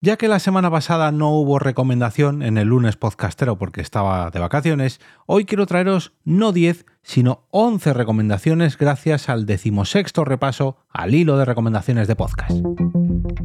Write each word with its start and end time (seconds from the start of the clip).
Ya 0.00 0.16
que 0.16 0.28
la 0.28 0.38
semana 0.38 0.70
pasada 0.70 1.10
no 1.10 1.30
hubo 1.30 1.58
recomendación 1.58 2.44
en 2.44 2.56
el 2.56 2.68
lunes 2.68 2.96
podcastero 2.96 3.58
porque 3.58 3.80
estaba 3.80 4.30
de 4.30 4.38
vacaciones, 4.38 5.00
hoy 5.26 5.44
quiero 5.44 5.66
traeros 5.66 6.12
no 6.22 6.52
10, 6.52 6.86
sino 7.02 7.48
11 7.50 7.94
recomendaciones 7.94 8.78
gracias 8.78 9.28
al 9.28 9.44
decimosexto 9.44 10.24
repaso 10.24 10.76
al 10.88 11.16
hilo 11.16 11.36
de 11.36 11.44
recomendaciones 11.44 12.06
de 12.06 12.14
podcast. 12.14 12.52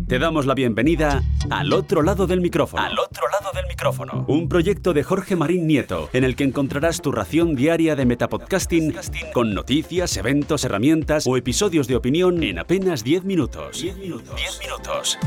Te 0.07 0.19
damos 0.19 0.45
la 0.45 0.53
bienvenida 0.53 1.23
al 1.49 1.73
otro 1.73 2.03
lado 2.03 2.27
del 2.27 2.39
micrófono. 2.39 2.83
Al 2.83 2.99
otro 2.99 3.23
lado 3.29 3.51
del 3.51 3.65
micrófono. 3.65 4.23
Un 4.27 4.47
proyecto 4.47 4.93
de 4.93 5.01
Jorge 5.01 5.35
Marín 5.35 5.65
Nieto, 5.65 6.11
en 6.13 6.23
el 6.23 6.35
que 6.35 6.43
encontrarás 6.43 7.01
tu 7.01 7.11
ración 7.11 7.55
diaria 7.55 7.95
de 7.95 8.05
metapodcasting 8.05 8.93
con 9.33 9.55
noticias, 9.55 10.17
eventos, 10.17 10.65
herramientas 10.65 11.25
o 11.25 11.35
episodios 11.35 11.87
de 11.87 11.95
opinión 11.95 12.43
en 12.43 12.59
apenas 12.59 13.03
10 13.03 13.23
minutos. 13.23 13.81
10 13.81 13.97
minutos. 13.97 14.35
10 14.35 14.59
minutos. 14.59 15.17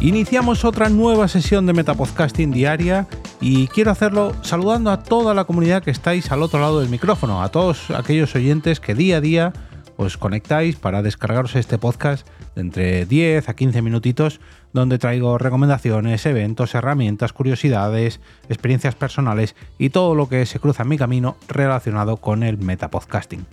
Iniciamos 0.00 0.64
otra 0.64 0.90
nueva 0.90 1.26
sesión 1.26 1.66
de 1.66 1.72
Metapodcasting 1.72 2.52
diaria 2.52 3.06
y 3.40 3.66
quiero 3.68 3.90
hacerlo 3.90 4.34
saludando 4.42 4.90
a 4.90 5.02
toda 5.02 5.32
la 5.32 5.44
comunidad 5.44 5.82
que 5.82 5.90
estáis 5.90 6.30
al 6.30 6.42
otro 6.42 6.60
lado 6.60 6.80
del 6.80 6.90
micrófono, 6.90 7.42
a 7.42 7.48
todos 7.48 7.90
aquellos 7.90 8.34
oyentes 8.34 8.78
que 8.78 8.94
día 8.94 9.16
a 9.16 9.20
día 9.20 9.52
os 9.96 10.18
conectáis 10.18 10.76
para 10.76 11.02
descargaros 11.02 11.56
este 11.56 11.78
podcast 11.78 12.28
de 12.54 12.60
entre 12.60 13.06
10 13.06 13.48
a 13.48 13.56
15 13.56 13.80
minutitos 13.80 14.40
donde 14.74 14.98
traigo 14.98 15.38
recomendaciones, 15.38 16.26
eventos, 16.26 16.74
herramientas, 16.74 17.32
curiosidades, 17.32 18.20
experiencias 18.50 18.94
personales 18.94 19.56
y 19.78 19.88
todo 19.88 20.14
lo 20.14 20.28
que 20.28 20.44
se 20.44 20.60
cruza 20.60 20.82
en 20.82 20.90
mi 20.90 20.98
camino 20.98 21.38
relacionado 21.48 22.18
con 22.18 22.42
el 22.42 22.58
metapodcasting. 22.58 23.46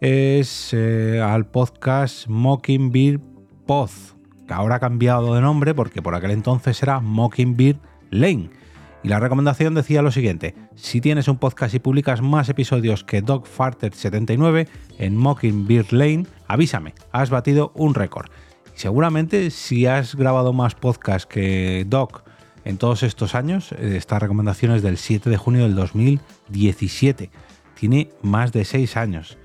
es 0.00 0.70
eh, 0.72 1.20
al 1.20 1.46
podcast 1.46 2.28
Mockingbird 2.28 3.20
Pod, 3.66 3.90
que 4.46 4.54
ahora 4.54 4.76
ha 4.76 4.78
cambiado 4.78 5.34
de 5.34 5.40
nombre 5.40 5.74
porque 5.74 6.00
por 6.00 6.14
aquel 6.14 6.30
entonces 6.30 6.80
era 6.80 7.00
Mockingbird 7.00 7.78
Lane 8.12 8.50
y 9.04 9.08
la 9.08 9.20
recomendación 9.20 9.74
decía 9.74 10.00
lo 10.00 10.10
siguiente, 10.10 10.54
si 10.76 11.02
tienes 11.02 11.28
un 11.28 11.36
podcast 11.36 11.74
y 11.74 11.78
publicas 11.78 12.22
más 12.22 12.48
episodios 12.48 13.04
que 13.04 13.22
Dogfarter79 13.22 14.66
en 14.98 15.16
Mockingbird 15.18 15.92
Lane, 15.92 16.26
avísame, 16.48 16.94
has 17.12 17.28
batido 17.28 17.70
un 17.74 17.94
récord. 17.94 18.30
Seguramente 18.74 19.50
si 19.50 19.84
has 19.84 20.14
grabado 20.14 20.54
más 20.54 20.74
podcasts 20.74 21.26
que 21.26 21.84
Doc 21.86 22.24
en 22.64 22.78
todos 22.78 23.02
estos 23.02 23.34
años, 23.34 23.72
eh, 23.72 23.96
esta 23.98 24.18
recomendación 24.18 24.72
es 24.72 24.82
del 24.82 24.96
7 24.96 25.28
de 25.28 25.36
junio 25.36 25.64
del 25.64 25.74
2017. 25.74 27.30
Tiene 27.78 28.08
más 28.22 28.52
de 28.52 28.64
6 28.64 28.96
años. 28.96 29.36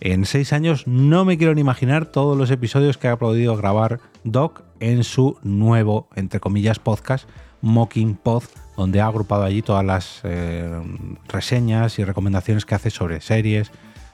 En 0.00 0.26
6 0.26 0.52
años 0.52 0.86
no 0.86 1.24
me 1.24 1.38
quiero 1.38 1.54
ni 1.54 1.62
imaginar 1.62 2.04
todos 2.04 2.36
los 2.36 2.50
episodios 2.50 2.98
que 2.98 3.08
ha 3.08 3.18
podido 3.18 3.56
grabar 3.56 4.00
Doc 4.22 4.64
en 4.80 5.02
su 5.02 5.38
nuevo, 5.42 6.08
entre 6.14 6.40
comillas, 6.40 6.78
podcast, 6.78 7.26
Mocking 7.62 8.14
Pod 8.14 8.44
donde 8.78 9.00
ha 9.00 9.06
agrupado 9.06 9.42
allí 9.42 9.60
todas 9.60 9.84
las 9.84 10.20
eh, 10.22 10.80
reseñas 11.26 11.98
y 11.98 12.04
recomendaciones 12.04 12.64
que 12.64 12.76
hace 12.76 12.90
sobre 12.90 13.20
series, 13.20 13.72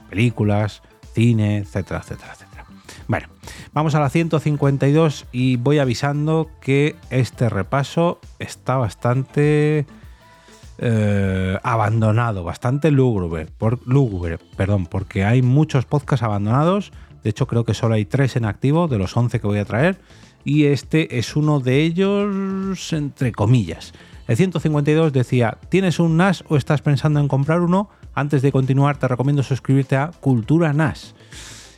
películas, 0.09 0.81
cine, 1.13 1.59
etcétera, 1.59 1.99
etcétera, 1.99 2.33
etcétera. 2.33 2.65
Bueno, 3.07 3.27
vamos 3.73 3.93
a 3.93 3.99
la 3.99 4.09
152 4.09 5.27
y 5.31 5.57
voy 5.57 5.77
avisando 5.77 6.49
que 6.61 6.95
este 7.11 7.47
repaso 7.47 8.19
está 8.39 8.77
bastante 8.77 9.85
eh, 10.79 11.59
abandonado, 11.61 12.43
bastante 12.43 12.89
lúgubre, 12.89 13.47
lúgubre, 13.85 14.39
perdón, 14.57 14.87
porque 14.87 15.25
hay 15.25 15.43
muchos 15.43 15.85
podcasts 15.85 16.23
abandonados. 16.23 16.91
De 17.23 17.29
hecho, 17.29 17.45
creo 17.45 17.65
que 17.65 17.75
solo 17.75 17.93
hay 17.93 18.05
tres 18.05 18.35
en 18.35 18.45
activo 18.45 18.87
de 18.87 18.97
los 18.97 19.15
11 19.15 19.39
que 19.39 19.45
voy 19.45 19.59
a 19.59 19.65
traer. 19.65 19.99
Y 20.45 20.65
este 20.65 21.17
es 21.17 21.35
uno 21.35 21.59
de 21.59 21.81
ellos, 21.81 22.93
entre 22.93 23.31
comillas. 23.31 23.93
El 24.27 24.37
152 24.37 25.11
decía, 25.11 25.57
¿tienes 25.69 25.99
un 25.99 26.17
NAS 26.17 26.43
o 26.47 26.55
estás 26.55 26.81
pensando 26.81 27.19
en 27.19 27.27
comprar 27.27 27.61
uno? 27.61 27.89
Antes 28.13 28.41
de 28.41 28.51
continuar 28.51 28.97
te 28.97 29.07
recomiendo 29.07 29.43
suscribirte 29.43 29.97
a 29.97 30.11
Cultura 30.21 30.71
NAS. 30.71 31.15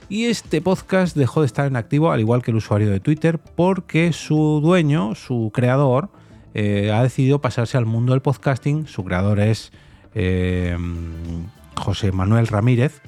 Y 0.09 0.25
este 0.25 0.61
podcast 0.61 1.16
dejó 1.16 1.41
de 1.41 1.47
estar 1.47 1.66
en 1.66 1.75
activo, 1.75 2.11
al 2.11 2.19
igual 2.19 2.41
que 2.44 2.51
el 2.51 2.57
usuario 2.57 2.89
de 2.89 3.00
Twitter, 3.00 3.39
porque 3.39 4.13
su 4.13 4.59
dueño, 4.61 5.16
su 5.16 5.51
creador, 5.53 6.09
eh, 6.53 6.91
ha 6.94 7.03
decidido 7.03 7.39
pasarse 7.39 7.77
al 7.77 7.85
mundo 7.85 8.13
del 8.13 8.22
podcasting. 8.22 8.88
Su 8.88 9.03
creador 9.03 9.39
es 9.39 9.72
eh, 10.13 10.77
José 11.75 12.11
Manuel 12.11 12.47
Ramírez, 12.47 13.01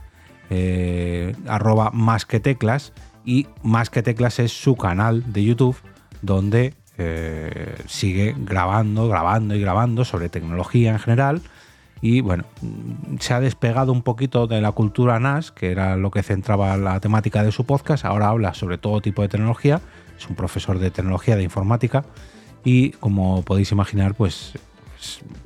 eh, 0.50 1.36
arroba 1.48 1.92
más 1.92 2.26
que 2.26 2.40
teclas, 2.40 2.94
y 3.26 3.48
más 3.64 3.90
que 3.90 4.04
teclas 4.04 4.40
es 4.40 4.52
su 4.52 4.76
canal 4.76 5.32
de 5.32 5.44
YouTube, 5.44 5.78
donde 6.22 6.74
eh, 6.98 7.76
sigue 7.88 8.36
grabando, 8.38 9.08
grabando 9.08 9.56
y 9.56 9.62
grabando 9.62 10.06
sobre 10.06 10.30
tecnología 10.30 10.92
en 10.92 11.00
general. 11.00 11.42
Y 12.02 12.22
bueno, 12.22 12.46
se 13.20 13.34
ha 13.34 13.40
despegado 13.40 13.92
un 13.92 14.04
poquito 14.04 14.48
de 14.48 14.62
la 14.62 14.72
cultura 14.72 15.20
NAS, 15.20 15.52
que 15.52 15.72
era 15.72 15.98
lo 15.98 16.12
que 16.12 16.24
centraba 16.24 16.78
la 16.78 17.00
temática 17.00 17.44
de 17.44 17.52
su 17.52 17.66
podcast. 17.66 18.06
Ahora 18.06 18.30
habla 18.30 18.54
sobre 18.54 18.78
todo 18.78 19.02
tipo 19.02 19.22
de 19.22 19.28
tecnología. 19.28 19.82
Es 20.18 20.28
un 20.30 20.36
profesor 20.36 20.80
de 20.80 20.92
tecnología, 20.92 21.36
de 21.36 21.44
informática. 21.44 22.06
Y 22.64 22.92
como 22.92 23.44
podéis 23.44 23.72
imaginar, 23.72 24.16
pues, 24.16 24.54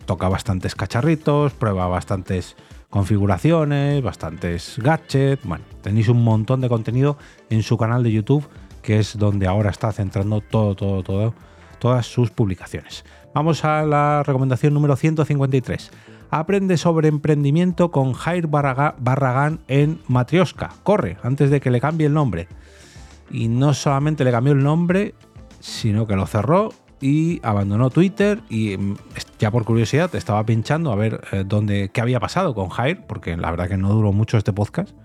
toca 0.05 0.29
bastantes 0.29 0.75
cacharritos, 0.75 1.53
prueba 1.53 1.87
bastantes 1.87 2.55
configuraciones, 2.93 4.03
bastantes 4.03 4.77
gadgets. 4.77 5.43
Bueno, 5.43 5.65
tenéis 5.81 6.09
un 6.09 6.23
montón 6.23 6.61
de 6.61 6.69
contenido 6.69 7.17
en 7.49 7.63
su 7.63 7.75
canal 7.75 8.03
de 8.03 8.11
YouTube 8.11 8.47
que 8.83 8.99
es 8.99 9.17
donde 9.17 9.47
ahora 9.47 9.71
está 9.71 9.91
centrando 9.91 10.41
todo, 10.41 10.75
todo, 10.75 11.01
todo, 11.01 11.33
todas 11.79 12.05
sus 12.05 12.29
publicaciones. 12.29 13.03
Vamos 13.33 13.65
a 13.65 13.83
la 13.83 14.21
recomendación 14.21 14.75
número 14.75 14.95
153. 14.95 15.89
Aprende 16.29 16.77
sobre 16.77 17.07
emprendimiento 17.07 17.89
con 17.89 18.13
Jair 18.13 18.45
Barragán 18.45 19.61
en 19.67 19.99
Matrioska. 20.07 20.69
Corre 20.83 21.17
antes 21.23 21.49
de 21.49 21.61
que 21.61 21.71
le 21.71 21.81
cambie 21.81 22.05
el 22.05 22.13
nombre. 22.13 22.47
Y 23.31 23.47
no 23.47 23.73
solamente 23.73 24.23
le 24.23 24.29
cambió 24.29 24.53
el 24.53 24.61
nombre, 24.61 25.15
sino 25.61 26.05
que 26.05 26.15
lo 26.15 26.27
cerró 26.27 26.69
y 27.01 27.41
abandonó 27.43 27.89
Twitter 27.89 28.41
y 28.49 28.77
mm, 28.77 28.97
ya 29.43 29.51
por 29.51 29.65
curiosidad 29.65 30.15
estaba 30.15 30.45
pinchando 30.45 30.93
a 30.93 30.95
ver 30.95 31.19
eh, 31.33 31.43
dónde 31.45 31.89
qué 31.91 31.99
había 31.99 32.21
pasado 32.21 32.55
con 32.55 32.69
Jair, 32.69 33.01
porque 33.05 33.35
la 33.35 33.51
verdad 33.51 33.67
que 33.67 33.75
no 33.75 33.89
duró 33.89 34.13
mucho 34.13 34.37
este 34.37 34.53
podcast 34.53 34.95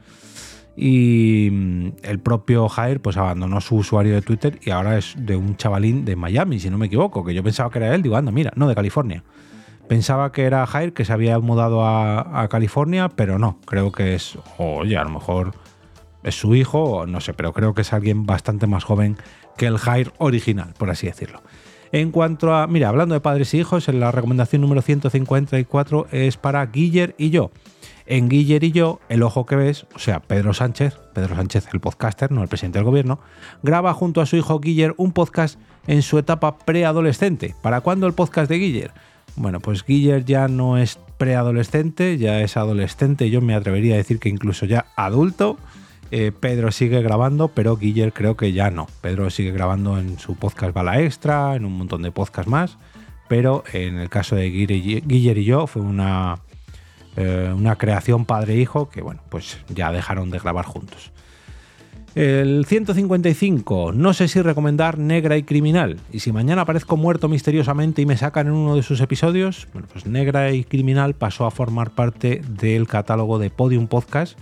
y 0.77 1.49
mm, 1.51 1.89
el 2.05 2.21
propio 2.21 2.69
Jair 2.69 3.01
pues 3.03 3.17
abandonó 3.17 3.61
su 3.61 3.75
usuario 3.75 4.15
de 4.15 4.23
Twitter 4.23 4.61
y 4.63 4.71
ahora 4.71 4.97
es 4.97 5.17
de 5.19 5.35
un 5.35 5.57
chavalín 5.57 6.05
de 6.05 6.15
Miami, 6.15 6.61
si 6.61 6.71
no 6.71 6.79
me 6.79 6.87
equivoco, 6.87 7.25
que 7.25 7.35
yo 7.35 7.43
pensaba 7.43 7.69
que 7.69 7.81
era 7.81 7.93
él, 7.97 8.03
digo, 8.03 8.17
anda, 8.17 8.31
mira, 8.31 8.53
no, 8.55 8.69
de 8.69 8.77
California. 8.77 9.25
Pensaba 9.89 10.31
que 10.31 10.45
era 10.45 10.65
Jair, 10.67 10.93
que 10.93 11.05
se 11.05 11.13
había 11.13 11.37
mudado 11.41 11.85
a, 11.85 12.47
California, 12.49 13.09
pero 13.09 13.41
no, 13.41 13.59
creo 13.65 13.91
que 13.91 14.15
es, 14.15 14.39
oye, 14.59 14.97
a 14.97 15.03
lo 15.03 15.11
mejor 15.11 15.51
es 16.23 16.39
su 16.39 16.55
hijo, 16.55 17.07
no 17.09 17.21
sé, 17.21 17.35
pero 17.35 17.53
creo 17.53 17.75
que 17.75 17.81
es 17.81 17.93
alguien 17.93 18.25
bastante 18.25 18.69
más 18.69 18.85
joven 18.85 19.17
que 19.57 19.67
el 19.67 19.79
Jair 19.79 20.13
original, 20.19 20.75
por 20.79 20.91
así 20.91 21.09
decirlo. 21.09 21.43
En 21.93 22.11
cuanto 22.11 22.55
a, 22.55 22.67
mira, 22.67 22.89
hablando 22.89 23.15
de 23.15 23.21
padres 23.21 23.55
y 23.55 23.59
hijos, 23.59 23.89
la 23.89 24.13
recomendación 24.13 24.63
número 24.63 24.83
154 24.83 26.09
es 26.13 26.37
para 26.37 26.65
Guiller 26.67 27.15
y 27.19 27.31
yo. 27.31 27.51
En 28.07 28.29
Guiller 28.29 28.65
y 28.65 28.73
yo, 28.73 29.01
el 29.09 29.23
ojo 29.23 29.45
que 29.45 29.57
ves, 29.57 29.87
o 29.95 29.99
sea, 29.99 30.21
Pedro 30.21 30.55
Sánchez, 30.55 30.99
Pedro 31.15 31.37
Sánchez, 31.37 31.69
el 31.73 31.81
podcaster, 31.81 32.33
no 32.33 32.43
el 32.43 32.49
presidente 32.49 32.79
del 32.79 32.87
gobierno, 32.87 33.21
graba 33.63 33.93
junto 33.93 34.21
a 34.21 34.27
su 34.27 34.37
hijo 34.37 34.61
Guiller 34.61 34.95
un 34.97 35.13
podcast 35.13 35.59
en 35.87 36.03
su 36.03 36.19
etapa 36.19 36.59
preadolescente. 36.59 37.55
¿Para 37.63 37.83
cuándo 37.83 38.07
el 38.07 38.15
podcast 38.15 38.49
de 38.49 38.59
Guiller? 38.59 38.93
Bueno, 39.37 39.61
pues 39.61 39.85
Guiller 39.85 40.25
ya 40.25 40.49
no 40.49 40.79
es 40.79 40.99
preadolescente, 41.19 42.17
ya 42.19 42.41
es 42.41 42.57
adolescente, 42.57 43.31
yo 43.31 43.41
me 43.41 43.55
atrevería 43.55 43.95
a 43.95 43.99
decir 43.99 44.19
que 44.19 44.29
incluso 44.29 44.67
ya 44.67 44.87
adulto. 44.97 45.59
Eh, 46.11 46.33
Pedro 46.33 46.73
sigue 46.73 47.03
grabando, 47.03 47.49
pero 47.49 47.77
Guiller 47.77 48.13
creo 48.13 48.37
que 48.37 48.53
ya 48.53 48.71
no. 48.71 48.87
Pedro 49.03 49.29
sigue 49.31 49.53
grabando 49.53 49.99
en 49.99 50.19
su 50.19 50.37
podcast 50.37 50.73
Bala 50.73 51.01
Extra, 51.01 51.55
en 51.55 51.65
un 51.65 51.77
montón 51.77 52.03
de 52.03 52.11
podcasts 52.11 52.51
más, 52.51 52.79
pero 53.29 53.63
en 53.73 53.99
el 53.99 54.09
caso 54.09 54.35
de 54.35 54.49
Guiller 54.51 55.39
y 55.39 55.45
yo 55.45 55.67
fue 55.67 55.83
una, 55.83 56.39
eh, 57.17 57.53
una 57.55 57.77
creación 57.77 58.25
padre-hijo 58.25 58.89
que, 58.89 59.03
bueno, 59.03 59.21
pues 59.29 59.59
ya 59.69 59.93
dejaron 59.93 60.31
de 60.31 60.39
grabar 60.39 60.65
juntos. 60.65 61.13
El 62.15 62.65
155, 62.67 63.93
no 63.93 64.15
sé 64.15 64.29
si 64.29 64.41
recomendar 64.41 64.99
Negra 64.99 65.37
y 65.37 65.43
Criminal. 65.43 66.01
Y 66.11 66.21
si 66.21 66.33
mañana 66.33 66.63
aparezco 66.63 66.97
muerto 66.97 67.29
misteriosamente 67.29 68.01
y 68.01 68.07
me 68.07 68.17
sacan 68.17 68.47
en 68.47 68.55
uno 68.55 68.77
de 68.77 68.83
sus 68.83 69.01
episodios, 69.03 69.69
bueno, 69.75 69.87
pues 69.93 70.07
Negra 70.07 70.51
y 70.53 70.65
Criminal 70.65 71.15
pasó 71.15 71.45
a 71.45 71.51
formar 71.51 71.91
parte 71.91 72.41
del 72.49 72.89
catálogo 72.89 73.39
de 73.39 73.51
Podium 73.51 73.87
Podcast 73.89 74.39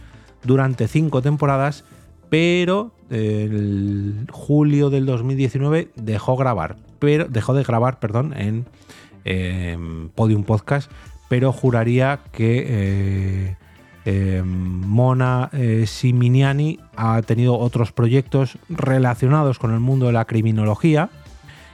durante 0.46 0.88
cinco 0.88 1.22
temporadas, 1.22 1.84
pero 2.31 2.93
el 3.10 4.26
julio 4.31 4.90
del 4.90 5.06
2019 5.06 5.90
dejó 5.96 6.37
grabar, 6.37 6.76
pero 6.98 7.26
dejó 7.26 7.54
de 7.54 7.62
grabar, 7.62 7.98
perdón, 7.98 8.34
en 8.37 10.10
Podium 10.14 10.44
Podcast, 10.44 10.90
pero 11.28 11.52
juraría 11.52 12.20
que 12.32 12.64
eh, 12.69 13.56
eh, 14.04 14.43
Mona 14.44 15.50
eh, 15.52 15.84
Siminiani 15.87 16.78
ha 16.94 17.20
tenido 17.22 17.58
otros 17.58 17.92
proyectos 17.92 18.58
relacionados 18.69 19.58
con 19.58 19.72
el 19.72 19.81
mundo 19.81 20.06
de 20.06 20.12
la 20.12 20.25
criminología 20.25 21.10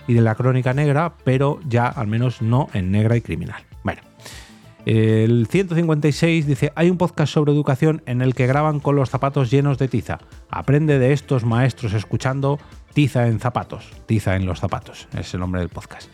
y 0.06 0.14
de 0.14 0.22
la 0.22 0.34
crónica 0.34 0.72
negra, 0.72 1.12
pero 1.25 1.60
ya 1.68 1.86
al 1.86 2.06
menos 2.06 2.42
no 2.42 2.68
en 2.72 2.90
negra 2.90 3.16
y 3.16 3.20
criminal. 3.20 3.62
El 4.84 5.46
156 5.46 6.44
dice, 6.44 6.73
hay 6.75 6.90
un 6.90 6.99
podcast 6.99 7.32
sobre 7.32 7.52
educación 7.52 8.02
en 8.06 8.20
el 8.20 8.34
que 8.34 8.49
graban 8.49 8.81
con 8.81 8.96
los 8.96 9.11
zapatos 9.11 9.49
llenos 9.49 9.79
de 9.79 9.87
tiza. 9.87 10.19
Aprende 10.50 10.99
de 10.99 11.12
estos 11.12 11.44
maestros 11.44 11.93
escuchando 11.94 12.58
tiza 12.93 13.29
en 13.29 13.38
zapatos. 13.38 13.93
Tiza 14.06 14.34
en 14.34 14.44
los 14.44 14.58
zapatos, 14.58 15.06
es 15.17 15.34
el 15.34 15.40
nombre 15.40 15.61
del 15.61 15.69
podcast. 15.69 16.11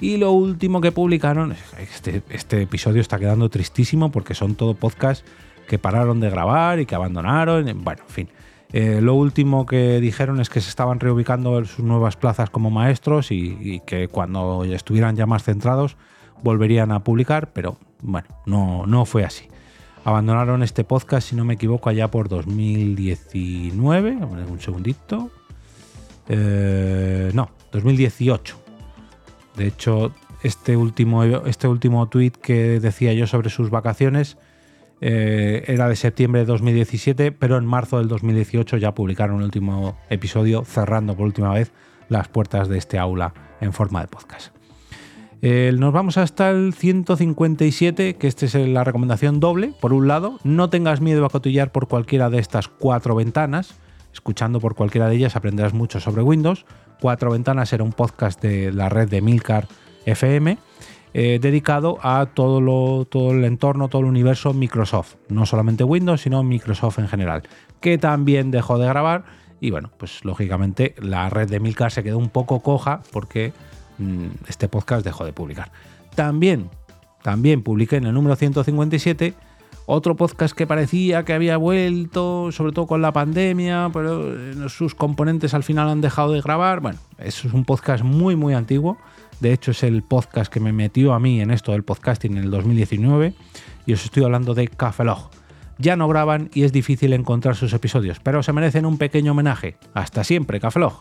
Y 0.00 0.18
lo 0.18 0.32
último 0.32 0.82
que 0.82 0.92
publicaron, 0.92 1.54
este, 1.78 2.22
este 2.28 2.62
episodio 2.62 3.00
está 3.00 3.18
quedando 3.18 3.48
tristísimo 3.48 4.12
porque 4.12 4.34
son 4.34 4.54
todo 4.54 4.74
podcasts 4.74 5.24
que 5.66 5.78
pararon 5.78 6.20
de 6.20 6.28
grabar 6.28 6.78
y 6.78 6.84
que 6.84 6.94
abandonaron. 6.94 7.64
Bueno, 7.82 8.02
en 8.06 8.12
fin. 8.12 8.28
Eh, 8.72 9.00
lo 9.00 9.14
último 9.14 9.64
que 9.64 9.98
dijeron 9.98 10.40
es 10.40 10.50
que 10.50 10.60
se 10.60 10.68
estaban 10.68 11.00
reubicando 11.00 11.58
en 11.58 11.64
sus 11.64 11.84
nuevas 11.84 12.16
plazas 12.16 12.50
como 12.50 12.70
maestros 12.70 13.32
y, 13.32 13.56
y 13.60 13.80
que 13.80 14.08
cuando 14.08 14.64
estuvieran 14.64 15.16
ya 15.16 15.26
más 15.26 15.42
centrados 15.42 15.96
volverían 16.42 16.92
a 16.92 17.02
publicar, 17.02 17.52
pero 17.52 17.78
bueno, 18.02 18.28
no, 18.46 18.86
no 18.86 19.04
fue 19.04 19.24
así. 19.24 19.46
Abandonaron 20.04 20.62
este 20.62 20.84
podcast, 20.84 21.28
si 21.28 21.36
no 21.36 21.44
me 21.44 21.54
equivoco, 21.54 21.90
allá 21.90 22.10
por 22.10 22.28
2019. 22.28 24.12
Un 24.12 24.60
segundito. 24.60 25.30
Eh, 26.28 27.30
no, 27.34 27.50
2018. 27.72 28.56
De 29.56 29.66
hecho, 29.66 30.14
este 30.42 30.76
último, 30.76 31.24
este 31.24 31.68
último 31.68 32.08
tweet 32.08 32.30
que 32.30 32.80
decía 32.80 33.12
yo 33.12 33.26
sobre 33.26 33.50
sus 33.50 33.68
vacaciones 33.68 34.38
eh, 35.02 35.64
era 35.66 35.88
de 35.88 35.96
septiembre 35.96 36.40
de 36.42 36.46
2017, 36.46 37.32
pero 37.32 37.58
en 37.58 37.66
marzo 37.66 37.98
del 37.98 38.08
2018 38.08 38.78
ya 38.78 38.94
publicaron 38.94 39.38
el 39.38 39.44
último 39.44 39.98
episodio 40.08 40.64
cerrando 40.64 41.14
por 41.14 41.26
última 41.26 41.52
vez 41.52 41.72
las 42.08 42.28
puertas 42.28 42.68
de 42.68 42.78
este 42.78 42.98
aula 42.98 43.34
en 43.60 43.72
forma 43.72 44.00
de 44.00 44.08
podcast 44.08 44.59
nos 45.42 45.92
vamos 45.92 46.18
hasta 46.18 46.50
el 46.50 46.74
157, 46.74 48.16
que 48.16 48.26
esta 48.26 48.46
es 48.46 48.54
la 48.54 48.84
recomendación 48.84 49.40
doble. 49.40 49.72
Por 49.80 49.92
un 49.92 50.06
lado, 50.06 50.38
no 50.44 50.68
tengas 50.68 51.00
miedo 51.00 51.24
a 51.24 51.30
cotillar 51.30 51.72
por 51.72 51.88
cualquiera 51.88 52.30
de 52.30 52.38
estas 52.38 52.68
cuatro 52.68 53.14
ventanas. 53.14 53.74
Escuchando 54.12 54.60
por 54.60 54.74
cualquiera 54.74 55.08
de 55.08 55.16
ellas 55.16 55.36
aprenderás 55.36 55.72
mucho 55.72 56.00
sobre 56.00 56.22
Windows. 56.22 56.66
Cuatro 57.00 57.30
ventanas 57.30 57.72
era 57.72 57.84
un 57.84 57.92
podcast 57.92 58.42
de 58.42 58.72
la 58.72 58.88
red 58.88 59.08
de 59.08 59.22
Milcar 59.22 59.68
FM. 60.04 60.58
Eh, 61.12 61.38
dedicado 61.40 61.98
a 62.02 62.26
todo, 62.26 63.04
todo 63.04 63.32
el 63.32 63.44
entorno, 63.44 63.88
todo 63.88 64.02
el 64.02 64.08
universo 64.08 64.52
Microsoft. 64.52 65.16
No 65.28 65.46
solamente 65.46 65.84
Windows, 65.84 66.20
sino 66.20 66.42
Microsoft 66.42 66.98
en 66.98 67.08
general. 67.08 67.42
Que 67.80 67.98
también 67.98 68.50
dejó 68.50 68.78
de 68.78 68.86
grabar. 68.86 69.24
Y 69.60 69.70
bueno, 69.70 69.90
pues 69.96 70.24
lógicamente 70.24 70.94
la 70.98 71.30
red 71.30 71.48
de 71.48 71.60
Milcar 71.60 71.92
se 71.92 72.02
quedó 72.02 72.18
un 72.18 72.30
poco 72.30 72.60
coja 72.60 73.02
porque 73.12 73.52
este 74.46 74.68
podcast 74.68 75.04
dejó 75.04 75.24
de 75.24 75.32
publicar. 75.32 75.72
También, 76.14 76.70
también 77.22 77.62
publiqué 77.62 77.96
en 77.96 78.06
el 78.06 78.14
número 78.14 78.36
157 78.36 79.34
otro 79.92 80.14
podcast 80.14 80.54
que 80.54 80.68
parecía 80.68 81.24
que 81.24 81.32
había 81.32 81.56
vuelto, 81.56 82.52
sobre 82.52 82.72
todo 82.72 82.86
con 82.86 83.02
la 83.02 83.12
pandemia, 83.12 83.90
pero 83.92 84.32
eh, 84.32 84.68
sus 84.68 84.94
componentes 84.94 85.52
al 85.52 85.64
final 85.64 85.88
han 85.88 86.00
dejado 86.00 86.32
de 86.32 86.40
grabar. 86.40 86.78
Bueno, 86.78 87.00
es 87.18 87.44
un 87.44 87.64
podcast 87.64 88.04
muy, 88.04 88.36
muy 88.36 88.54
antiguo. 88.54 88.98
De 89.40 89.52
hecho, 89.52 89.72
es 89.72 89.82
el 89.82 90.02
podcast 90.02 90.52
que 90.52 90.60
me 90.60 90.72
metió 90.72 91.12
a 91.12 91.18
mí 91.18 91.40
en 91.40 91.50
esto 91.50 91.72
del 91.72 91.82
podcasting 91.82 92.36
en 92.36 92.44
el 92.44 92.50
2019. 92.52 93.34
Y 93.84 93.92
os 93.92 94.04
estoy 94.04 94.22
hablando 94.22 94.54
de 94.54 94.68
Cafelog. 94.68 95.30
Ya 95.78 95.96
no 95.96 96.06
graban 96.06 96.50
y 96.54 96.62
es 96.62 96.72
difícil 96.72 97.12
encontrar 97.12 97.56
sus 97.56 97.72
episodios, 97.72 98.20
pero 98.20 98.44
se 98.44 98.52
merecen 98.52 98.86
un 98.86 98.96
pequeño 98.96 99.32
homenaje. 99.32 99.76
Hasta 99.92 100.22
siempre, 100.22 100.60
Cafelog. 100.60 101.00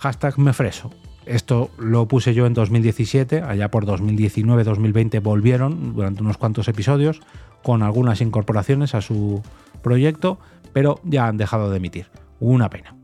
Hashtag 0.00 0.38
me 0.38 0.52
freso. 0.52 0.90
Esto 1.26 1.70
lo 1.78 2.06
puse 2.08 2.34
yo 2.34 2.46
en 2.46 2.54
2017, 2.54 3.42
allá 3.42 3.70
por 3.70 3.86
2019-2020 3.86 5.22
volvieron 5.22 5.94
durante 5.94 6.22
unos 6.22 6.36
cuantos 6.36 6.68
episodios 6.68 7.20
con 7.62 7.82
algunas 7.82 8.20
incorporaciones 8.20 8.94
a 8.94 9.00
su 9.00 9.42
proyecto, 9.82 10.38
pero 10.72 11.00
ya 11.04 11.28
han 11.28 11.36
dejado 11.36 11.70
de 11.70 11.76
emitir. 11.76 12.06
Una 12.40 12.68
pena. 12.70 12.96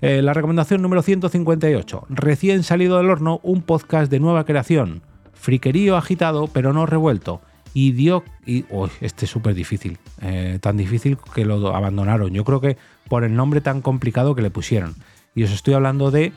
Eh, 0.00 0.22
la 0.22 0.34
recomendación 0.34 0.82
número 0.82 1.02
158. 1.02 2.06
Recién 2.10 2.62
salido 2.62 2.98
del 2.98 3.10
horno, 3.10 3.40
un 3.42 3.62
podcast 3.62 4.10
de 4.10 4.20
nueva 4.20 4.44
creación. 4.44 5.02
Friquerío 5.32 5.96
agitado, 5.96 6.46
pero 6.46 6.72
no 6.72 6.86
revuelto. 6.86 7.40
Y 7.72 7.92
dio... 7.92 8.22
Y, 8.46 8.66
este 9.00 9.24
es 9.24 9.30
súper 9.30 9.54
difícil. 9.54 9.98
Eh, 10.20 10.58
tan 10.60 10.76
difícil 10.76 11.18
que 11.34 11.44
lo 11.44 11.74
abandonaron. 11.74 12.32
Yo 12.32 12.44
creo 12.44 12.60
que 12.60 12.76
por 13.08 13.24
el 13.24 13.34
nombre 13.34 13.60
tan 13.60 13.80
complicado 13.80 14.34
que 14.36 14.42
le 14.42 14.50
pusieron. 14.50 14.94
Y 15.34 15.42
os 15.42 15.50
estoy 15.50 15.74
hablando 15.74 16.12
de 16.12 16.32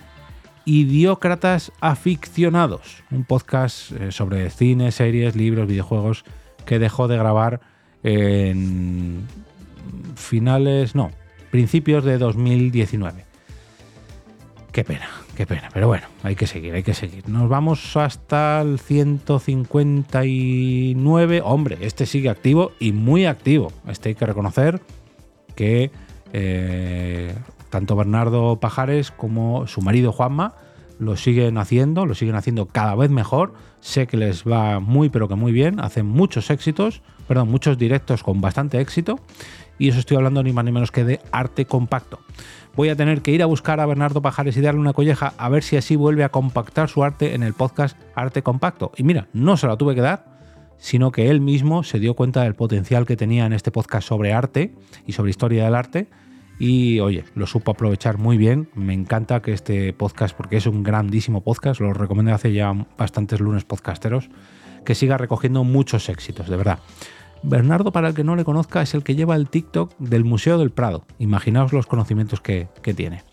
Idiócratas 0.67 1.71
Aficionados, 1.79 3.01
un 3.09 3.23
podcast 3.23 3.93
eh, 3.93 4.11
sobre 4.11 4.49
cine, 4.49 4.91
series, 4.91 5.37
libros, 5.37 5.65
videojuegos 5.65 6.25
que 6.65 6.77
dejó 6.77 7.07
de 7.07 7.15
grabar 7.15 7.61
en 8.03 9.25
finales, 10.17 10.93
no, 10.93 11.11
principios 11.51 12.03
de 12.03 12.17
2019. 12.17 13.23
Qué 14.73 14.83
pena, 14.83 15.07
qué 15.37 15.47
pena, 15.47 15.69
pero 15.73 15.87
bueno, 15.87 16.07
hay 16.21 16.35
que 16.35 16.47
seguir, 16.47 16.73
hay 16.73 16.83
que 16.83 16.93
seguir. 16.93 17.29
Nos 17.29 17.47
vamos 17.47 17.95
hasta 17.95 18.59
el 18.59 18.77
159. 18.77 21.41
Hombre, 21.45 21.77
este 21.79 22.05
sigue 22.05 22.29
activo 22.29 22.73
y 22.77 22.91
muy 22.91 23.25
activo. 23.25 23.71
Este 23.87 24.09
hay 24.09 24.15
que 24.15 24.25
reconocer 24.25 24.81
que 25.55 25.91
eh, 26.33 27.33
tanto 27.69 27.95
Bernardo 27.95 28.59
Pajares 28.59 29.11
como 29.11 29.67
su 29.67 29.81
marido 29.81 30.11
Juanma 30.11 30.55
lo 30.99 31.15
siguen 31.15 31.57
haciendo, 31.57 32.05
lo 32.05 32.15
siguen 32.15 32.35
haciendo 32.35 32.65
cada 32.65 32.95
vez 32.95 33.09
mejor. 33.09 33.53
Sé 33.79 34.07
que 34.07 34.17
les 34.17 34.43
va 34.43 34.79
muy 34.79 35.09
pero 35.09 35.27
que 35.27 35.35
muy 35.35 35.51
bien, 35.51 35.79
hacen 35.79 36.05
muchos 36.05 36.49
éxitos, 36.49 37.01
perdón, 37.27 37.49
muchos 37.49 37.77
directos 37.77 38.23
con 38.23 38.41
bastante 38.41 38.79
éxito. 38.79 39.19
Y 39.79 39.89
eso 39.89 39.99
estoy 39.99 40.17
hablando 40.17 40.41
ni 40.41 40.53
más 40.53 40.65
ni 40.65 40.71
menos 40.71 40.91
que 40.91 41.03
de 41.03 41.19
arte 41.31 41.65
compacto. 41.65 42.19
Voy 42.75 42.89
a 42.89 42.95
tener 42.95 43.21
que 43.21 43.31
ir 43.31 43.43
a 43.43 43.45
buscar 43.45 43.79
a 43.79 43.85
Bernardo 43.85 44.21
Pajares 44.21 44.57
y 44.57 44.61
darle 44.61 44.79
una 44.79 44.93
colleja 44.93 45.33
a 45.37 45.49
ver 45.49 45.63
si 45.63 45.77
así 45.77 45.95
vuelve 45.95 46.23
a 46.23 46.29
compactar 46.29 46.89
su 46.89 47.03
arte 47.03 47.35
en 47.35 47.43
el 47.43 47.53
podcast 47.53 47.97
Arte 48.15 48.41
Compacto. 48.41 48.91
Y 48.97 49.03
mira, 49.03 49.27
no 49.33 49.57
se 49.57 49.67
la 49.67 49.77
tuve 49.77 49.93
que 49.93 50.01
dar, 50.01 50.25
sino 50.77 51.11
que 51.11 51.29
él 51.29 51.41
mismo 51.41 51.83
se 51.83 51.99
dio 51.99 52.15
cuenta 52.15 52.43
del 52.43 52.55
potencial 52.55 53.05
que 53.05 53.15
tenía 53.15 53.45
en 53.45 53.53
este 53.53 53.71
podcast 53.71 54.07
sobre 54.07 54.33
arte 54.33 54.73
y 55.05 55.13
sobre 55.13 55.29
historia 55.29 55.65
del 55.65 55.75
arte 55.75 56.07
y 56.59 56.99
oye, 56.99 57.23
lo 57.35 57.47
supo 57.47 57.71
aprovechar 57.71 58.17
muy 58.17 58.37
bien. 58.37 58.69
Me 58.73 58.93
encanta 58.93 59.41
que 59.41 59.53
este 59.53 59.93
podcast, 59.93 60.35
porque 60.35 60.57
es 60.57 60.65
un 60.65 60.83
grandísimo 60.83 61.41
podcast, 61.41 61.79
lo 61.81 61.93
recomiendo 61.93 62.33
hace 62.33 62.53
ya 62.53 62.73
bastantes 62.97 63.39
lunes 63.39 63.63
podcasteros, 63.63 64.29
que 64.85 64.95
siga 64.95 65.17
recogiendo 65.17 65.63
muchos 65.63 66.09
éxitos, 66.09 66.49
de 66.49 66.57
verdad. 66.57 66.79
Bernardo, 67.43 67.91
para 67.91 68.09
el 68.09 68.15
que 68.15 68.23
no 68.23 68.35
le 68.35 68.43
conozca, 68.45 68.81
es 68.81 68.93
el 68.93 69.03
que 69.03 69.15
lleva 69.15 69.35
el 69.35 69.49
TikTok 69.49 69.97
del 69.99 70.23
Museo 70.23 70.57
del 70.57 70.71
Prado. 70.71 71.05
Imaginaos 71.19 71.73
los 71.73 71.85
conocimientos 71.85 72.41
que, 72.41 72.67
tiene. 72.95 73.23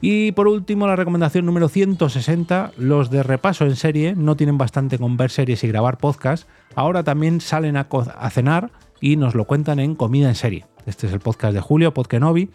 Y 0.00 0.32
por 0.32 0.48
último, 0.48 0.86
la 0.86 0.96
recomendación 0.96 1.44
número 1.46 1.68
160, 1.68 2.72
los 2.76 3.10
de 3.10 3.22
repaso 3.22 3.64
en 3.64 3.76
serie 3.76 4.14
no 4.14 4.36
tienen 4.36 4.58
bastante 4.58 4.98
con 4.98 5.16
ver 5.16 5.30
series 5.30 5.64
y 5.64 5.68
grabar 5.68 5.98
podcast, 5.98 6.48
ahora 6.74 7.02
también 7.02 7.40
salen 7.40 7.76
a, 7.76 7.88
cenar 8.30 8.70
y 9.00 9.16
nos 9.16 9.34
lo 9.34 9.44
cuentan 9.44 9.80
en 9.80 9.94
Comida 9.94 10.28
en 10.28 10.34
Serie. 10.34 10.64
Este 10.88 11.06
es 11.06 11.12
el 11.12 11.20
podcast 11.20 11.52
de 11.52 11.60
Julio, 11.60 11.92
Podkenovi, 11.92 12.48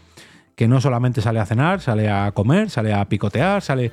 que 0.56 0.68
no 0.68 0.82
solamente 0.82 1.22
sale 1.22 1.40
a 1.40 1.46
cenar, 1.46 1.82
sale 1.82 2.10
a 2.10 2.32
comer, 2.32 2.70
sale 2.70 2.94
a 2.94 3.06
picotear, 3.06 3.62
sale... 3.62 3.92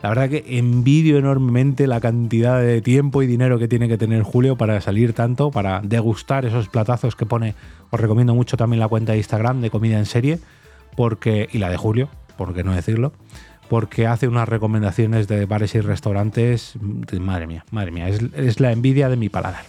La 0.00 0.10
verdad 0.10 0.28
que 0.28 0.44
envidio 0.46 1.18
enormemente 1.18 1.88
la 1.88 2.00
cantidad 2.00 2.60
de 2.60 2.80
tiempo 2.82 3.20
y 3.20 3.26
dinero 3.26 3.58
que 3.58 3.66
tiene 3.66 3.88
que 3.88 3.98
tener 3.98 4.22
Julio 4.22 4.56
para 4.56 4.80
salir 4.80 5.12
tanto, 5.12 5.50
para 5.50 5.80
degustar 5.82 6.44
esos 6.44 6.68
platazos 6.68 7.16
que 7.16 7.26
pone. 7.26 7.56
Os 7.90 7.98
recomiendo 7.98 8.32
mucho 8.32 8.56
también 8.56 8.78
la 8.78 8.86
cuenta 8.86 9.12
de 9.12 9.18
Instagram 9.18 9.60
de 9.60 9.70
Comida 9.70 9.98
en 9.98 10.06
Serie, 10.06 10.38
porque 10.94 11.48
y 11.50 11.58
la 11.58 11.68
de 11.68 11.76
Julio, 11.76 12.10
por 12.36 12.54
qué 12.54 12.62
no 12.62 12.76
decirlo, 12.76 13.12
porque 13.68 14.06
hace 14.06 14.28
unas 14.28 14.48
recomendaciones 14.48 15.26
de 15.26 15.46
bares 15.46 15.74
y 15.74 15.80
restaurantes, 15.80 16.74
madre 17.18 17.48
mía, 17.48 17.64
madre 17.72 17.90
mía, 17.90 18.08
es, 18.08 18.60
la 18.60 18.70
envidia 18.70 19.08
de 19.08 19.16
mi 19.16 19.28
paladar. 19.30 19.64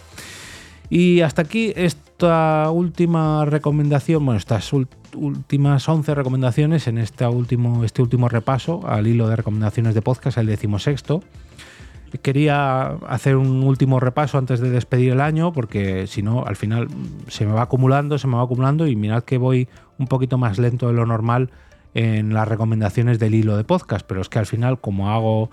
Y 0.90 1.22
hasta 1.22 1.42
aquí 1.42 1.72
esta 2.20 2.70
última 2.70 3.46
recomendación, 3.46 4.26
bueno, 4.26 4.36
estas 4.36 4.74
últimas 4.74 5.88
11 5.88 6.14
recomendaciones 6.14 6.86
en 6.86 6.98
este 6.98 7.26
último, 7.26 7.82
este 7.82 8.02
último 8.02 8.28
repaso 8.28 8.86
al 8.86 9.06
hilo 9.06 9.26
de 9.26 9.36
recomendaciones 9.36 9.94
de 9.94 10.02
podcast, 10.02 10.36
el 10.36 10.44
decimosexto. 10.44 11.22
Quería 12.20 12.88
hacer 13.08 13.36
un 13.36 13.62
último 13.62 14.00
repaso 14.00 14.36
antes 14.36 14.60
de 14.60 14.68
despedir 14.68 15.12
el 15.12 15.22
año, 15.22 15.54
porque 15.54 16.06
si 16.06 16.22
no, 16.22 16.44
al 16.44 16.56
final 16.56 16.88
se 17.28 17.46
me 17.46 17.52
va 17.52 17.62
acumulando, 17.62 18.18
se 18.18 18.26
me 18.26 18.36
va 18.36 18.42
acumulando 18.42 18.86
y 18.86 18.96
mirad 18.96 19.24
que 19.24 19.38
voy 19.38 19.66
un 19.96 20.06
poquito 20.06 20.36
más 20.36 20.58
lento 20.58 20.88
de 20.88 20.92
lo 20.92 21.06
normal 21.06 21.48
en 21.94 22.34
las 22.34 22.46
recomendaciones 22.46 23.18
del 23.18 23.34
hilo 23.34 23.56
de 23.56 23.64
podcast, 23.64 24.06
pero 24.06 24.20
es 24.20 24.28
que 24.28 24.38
al 24.38 24.46
final, 24.46 24.78
como 24.78 25.08
hago 25.08 25.48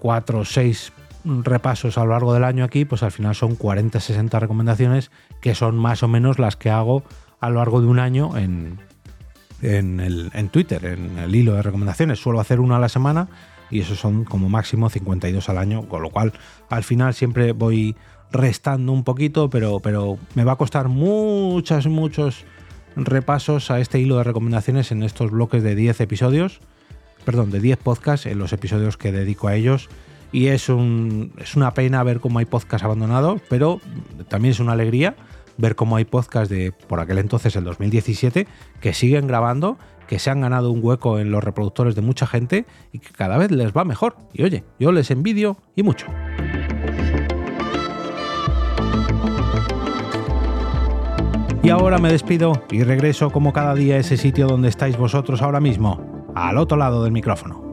cuatro 0.00 0.40
o 0.40 0.44
seis 0.44 0.92
repasos 1.26 1.98
a 1.98 2.04
lo 2.04 2.10
largo 2.10 2.32
del 2.32 2.44
año 2.44 2.64
aquí, 2.64 2.84
pues 2.84 3.02
al 3.02 3.12
final 3.12 3.34
son 3.34 3.56
40, 3.56 4.00
60 4.00 4.38
recomendaciones 4.38 5.10
que 5.40 5.54
son 5.54 5.76
más 5.76 6.02
o 6.02 6.08
menos 6.08 6.38
las 6.38 6.56
que 6.56 6.70
hago 6.70 7.02
a 7.40 7.50
lo 7.50 7.56
largo 7.56 7.80
de 7.80 7.86
un 7.86 7.98
año 7.98 8.36
en, 8.36 8.78
en, 9.62 10.00
el, 10.00 10.30
en 10.34 10.48
Twitter, 10.48 10.84
en 10.84 11.18
el 11.18 11.34
hilo 11.34 11.54
de 11.54 11.62
recomendaciones. 11.62 12.20
Suelo 12.20 12.40
hacer 12.40 12.60
una 12.60 12.76
a 12.76 12.80
la 12.80 12.88
semana 12.88 13.28
y 13.70 13.80
eso 13.80 13.96
son 13.96 14.24
como 14.24 14.48
máximo 14.48 14.88
52 14.88 15.48
al 15.48 15.58
año, 15.58 15.88
con 15.88 16.02
lo 16.02 16.10
cual 16.10 16.32
al 16.70 16.84
final 16.84 17.14
siempre 17.14 17.52
voy 17.52 17.96
restando 18.30 18.92
un 18.92 19.04
poquito, 19.04 19.50
pero, 19.50 19.80
pero 19.80 20.18
me 20.34 20.44
va 20.44 20.52
a 20.52 20.56
costar 20.56 20.88
muchas, 20.88 21.86
muchos 21.86 22.44
repasos 22.96 23.70
a 23.70 23.80
este 23.80 23.98
hilo 24.00 24.16
de 24.18 24.24
recomendaciones 24.24 24.90
en 24.92 25.02
estos 25.02 25.30
bloques 25.30 25.62
de 25.62 25.74
10 25.74 26.00
episodios, 26.00 26.60
perdón, 27.24 27.50
de 27.50 27.60
10 27.60 27.78
podcasts 27.78 28.26
en 28.26 28.38
los 28.38 28.52
episodios 28.52 28.96
que 28.96 29.12
dedico 29.12 29.48
a 29.48 29.54
ellos. 29.54 29.88
Y 30.32 30.48
es, 30.48 30.68
un, 30.68 31.32
es 31.38 31.56
una 31.56 31.72
pena 31.72 32.02
ver 32.02 32.20
cómo 32.20 32.38
hay 32.38 32.44
podcasts 32.44 32.84
abandonados, 32.84 33.40
pero 33.48 33.80
también 34.28 34.52
es 34.52 34.60
una 34.60 34.72
alegría 34.72 35.16
ver 35.58 35.74
cómo 35.76 35.96
hay 35.96 36.04
podcasts 36.04 36.48
de 36.48 36.72
por 36.72 37.00
aquel 37.00 37.18
entonces, 37.18 37.56
el 37.56 37.64
2017, 37.64 38.46
que 38.80 38.92
siguen 38.92 39.26
grabando, 39.26 39.78
que 40.06 40.18
se 40.18 40.30
han 40.30 40.40
ganado 40.40 40.70
un 40.70 40.80
hueco 40.82 41.18
en 41.18 41.30
los 41.30 41.42
reproductores 41.42 41.94
de 41.94 42.02
mucha 42.02 42.26
gente 42.26 42.66
y 42.92 42.98
que 42.98 43.10
cada 43.10 43.38
vez 43.38 43.50
les 43.50 43.72
va 43.72 43.84
mejor. 43.84 44.16
Y 44.32 44.42
oye, 44.42 44.64
yo 44.78 44.92
les 44.92 45.10
envidio 45.10 45.56
y 45.74 45.82
mucho. 45.82 46.06
Y 51.62 51.70
ahora 51.70 51.98
me 51.98 52.12
despido 52.12 52.52
y 52.70 52.84
regreso 52.84 53.30
como 53.30 53.52
cada 53.52 53.74
día 53.74 53.96
a 53.96 53.98
ese 53.98 54.16
sitio 54.16 54.46
donde 54.46 54.68
estáis 54.68 54.96
vosotros 54.96 55.42
ahora 55.42 55.58
mismo, 55.58 56.32
al 56.36 56.58
otro 56.58 56.76
lado 56.76 57.02
del 57.02 57.12
micrófono. 57.12 57.65